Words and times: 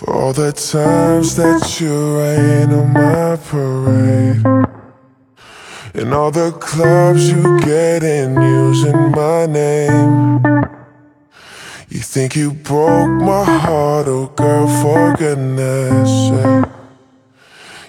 For 0.00 0.14
all 0.14 0.32
the 0.32 0.50
times 0.50 1.36
that 1.36 1.78
you 1.78 2.16
rain 2.16 2.72
on 2.72 2.90
my 2.94 3.36
parade. 3.36 4.42
And 5.92 6.14
all 6.14 6.30
the 6.30 6.52
clubs 6.52 7.30
you 7.30 7.60
get 7.60 8.02
in 8.02 8.40
using 8.40 9.10
my 9.10 9.44
name. 9.44 10.42
You 11.90 12.00
think 12.00 12.34
you 12.34 12.52
broke 12.52 13.10
my 13.10 13.44
heart, 13.44 14.06
oh 14.08 14.28
girl, 14.28 14.68
for 14.80 15.14
goodness 15.18 16.08
sake. 16.30 16.72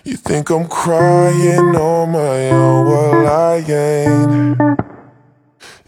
You 0.04 0.18
think 0.18 0.50
I'm 0.50 0.68
crying 0.68 1.78
on 1.78 2.12
my 2.12 2.50
own, 2.50 2.88
well 2.88 3.26
I 3.26 3.56
ain't. 3.60 4.60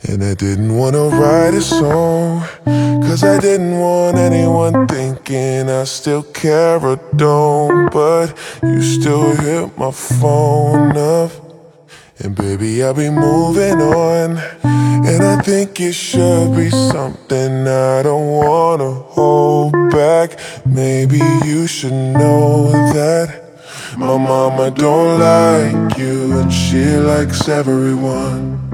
And 0.08 0.24
I 0.24 0.36
didn't 0.36 0.74
wanna 0.74 1.10
write 1.10 1.54
a 1.54 1.62
song 1.62 2.48
Cause 3.14 3.24
I 3.26 3.40
didn't 3.40 3.78
want 3.78 4.18
anyone 4.18 4.88
thinking 4.88 5.70
I 5.70 5.84
still 5.84 6.24
care 6.24 6.84
or 6.84 6.96
don't 7.16 7.94
But 7.94 8.36
you 8.64 8.82
still 8.82 9.36
hit 9.36 9.78
my 9.78 9.92
phone 9.92 10.98
up. 10.98 11.30
And 12.18 12.36
baby 12.36 12.82
I'll 12.82 12.96
be 12.96 13.12
moving 13.12 13.80
on. 13.80 14.40
And 14.64 15.24
I 15.24 15.40
think 15.44 15.80
it 15.80 15.94
should 15.94 16.56
be 16.56 16.72
something 16.72 17.68
I 17.68 18.02
don't 18.02 18.32
wanna 18.32 18.92
hold 18.92 19.74
back. 19.92 20.40
Maybe 20.66 21.20
you 21.46 21.68
should 21.68 21.94
know 21.94 22.72
that 22.94 23.30
my 23.96 24.18
mama 24.18 24.72
don't 24.72 25.20
like 25.20 26.00
you 26.00 26.40
and 26.40 26.52
she 26.52 26.84
likes 26.98 27.48
everyone 27.48 28.74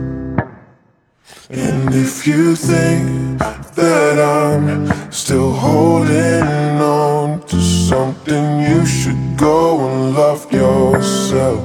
and 1.51 1.93
if 1.93 2.25
you 2.25 2.55
think 2.55 3.37
that 3.75 4.17
I'm 4.19 5.11
still 5.11 5.51
holding 5.51 6.79
on 6.79 7.45
to 7.47 7.59
something, 7.59 8.61
you 8.61 8.85
should 8.85 9.37
go 9.37 9.85
and 9.85 10.15
love 10.15 10.49
yourself. 10.53 11.59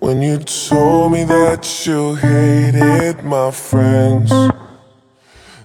When 0.00 0.20
you 0.20 0.38
told 0.38 1.12
me 1.12 1.24
that 1.24 1.86
you 1.86 2.16
hated 2.16 3.24
my 3.24 3.50
friends, 3.50 4.28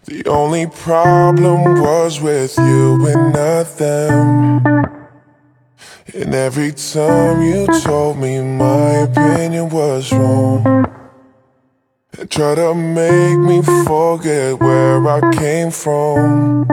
the 0.06 0.24
only 0.28 0.68
problem 0.68 1.82
was 1.82 2.22
with 2.22 2.58
you 2.58 3.06
and 3.08 3.34
not 3.34 3.66
them. 3.78 4.66
And 6.14 6.36
every 6.36 6.72
time 6.72 7.42
you 7.42 7.68
told 7.82 8.18
me 8.18 8.40
my 8.42 9.08
opinion 9.10 9.70
was 9.70 10.12
wrong. 10.14 11.01
Try 12.30 12.54
to 12.54 12.76
make 12.76 13.40
me 13.40 13.64
forget 13.84 14.60
where 14.60 15.08
I 15.08 15.32
came 15.34 15.72
from. 15.72 16.70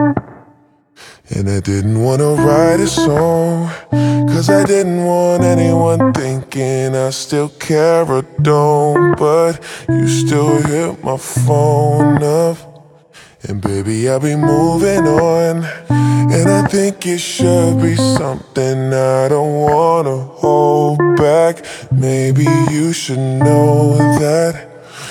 And 1.31 1.49
I 1.49 1.59
didn't 1.59 2.03
wanna 2.03 2.35
write 2.35 2.79
a 2.79 2.87
song. 2.87 3.71
Cause 4.29 4.47
I 4.47 4.63
didn't 4.63 5.03
want 5.03 5.43
anyone 5.43 6.13
thinking 6.13 6.95
I 6.95 7.09
still 7.09 7.49
care 7.49 8.05
or 8.05 8.21
don't. 8.43 9.17
But 9.17 9.59
you 9.89 10.07
still 10.07 10.61
hit 10.61 11.03
my 11.03 11.17
phone 11.17 12.21
up. 12.21 12.57
And 13.47 13.59
baby 13.59 14.07
I'll 14.07 14.19
be 14.19 14.35
moving 14.35 15.07
on. 15.07 15.65
And 15.89 16.47
I 16.47 16.67
think 16.67 17.07
it 17.07 17.17
should 17.17 17.81
be 17.81 17.95
something 17.95 18.93
I 18.93 19.27
don't 19.29 19.61
wanna 19.61 20.17
hold 20.17 20.99
back. 21.17 21.65
Maybe 21.91 22.45
you 22.69 22.93
should 22.93 23.17
know 23.17 23.97
that 24.19 24.68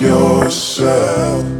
yourself. 0.00 1.57